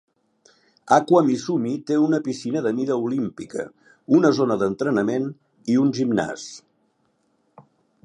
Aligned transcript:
Aqua 0.95 1.19
Misumi 1.27 1.73
té 1.91 1.97
una 2.05 2.21
piscina 2.29 2.65
de 2.69 2.73
mida 2.79 2.97
olímpica, 3.09 3.67
una 4.21 4.35
zona 4.41 4.61
d'entrenament 4.63 5.33
i 5.75 5.81
un 5.87 5.97
gimnàs. 6.01 6.53